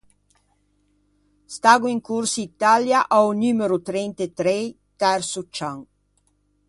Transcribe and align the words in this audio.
Staggo 1.45 1.87
in 1.87 2.01
Corso 2.01 2.39
Italia 2.49 3.01
a-o 3.15 3.31
numero 3.43 3.77
trent’e 3.87 4.27
trei, 4.39 4.65
terso 5.01 5.39
cian. 5.55 5.77